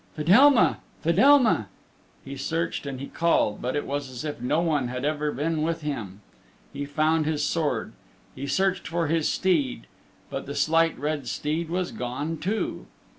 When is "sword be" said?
7.43-8.47